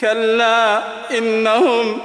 كلا 0.00 0.82
إنهم 1.18 1.98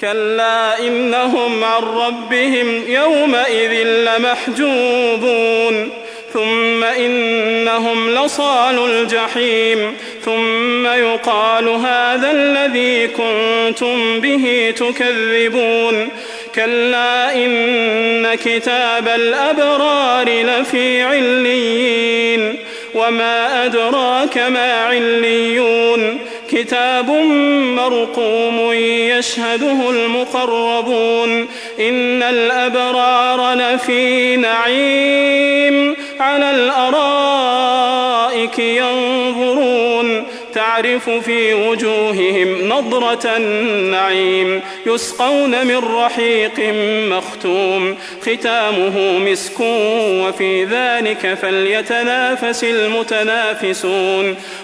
كلا 0.00 0.78
إنهم 0.78 1.64
عن 1.64 1.82
ربهم 1.82 2.82
يومئذ 2.88 3.82
لمحجوبون. 3.82 5.90
ثم 6.32 6.84
إنهم 6.84 8.10
لصال 8.10 8.90
الجحيم. 8.90 9.96
ثم 10.24 10.86
يقال 10.86 11.68
هذا 11.68 12.30
الذي 12.30 13.08
كنتم 13.08 14.20
به 14.20 14.74
تكذبون. 14.76 16.08
كلا 16.54 17.34
إن 17.34 18.34
كتاب 18.34 19.08
الأبرار 19.08 20.28
لفي 20.28 21.02
عليين. 21.02 22.56
وما 22.94 23.64
أدراك 23.64 24.38
ما 24.38 24.72
عليون. 24.72 25.95
كتاب 26.56 27.10
مرقوم 27.76 28.72
يشهده 29.18 29.90
المقربون. 29.90 31.48
إن 31.80 32.22
الأبرار 32.22 33.54
لفي 33.54 34.36
نعيم 34.36 35.96
على 36.20 36.50
الأرائك 36.50 38.58
ينظرون. 38.58 40.24
تعرف 40.54 41.10
في 41.10 41.54
وجوههم 41.54 42.68
نضرة 42.68 43.36
النعيم 43.36 44.62
يسقون 44.86 45.66
من 45.66 45.82
رحيق 45.96 46.74
مختوم. 47.10 47.96
ختامه 48.22 49.18
مسك 49.18 49.60
وفي 49.60 50.64
ذلك 50.64 51.38
فليتنافس 51.42 52.64
المتنافسون. 52.64 54.36